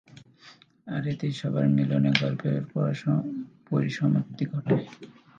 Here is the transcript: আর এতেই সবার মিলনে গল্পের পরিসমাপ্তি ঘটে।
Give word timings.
আর 0.87 1.03
এতেই 1.07 1.33
সবার 1.39 1.65
মিলনে 1.77 2.11
গল্পের 2.21 2.59
পরিসমাপ্তি 3.69 4.43
ঘটে। 4.45 4.75